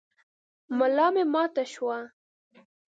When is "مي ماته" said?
1.15-1.63